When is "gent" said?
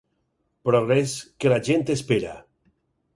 1.67-1.85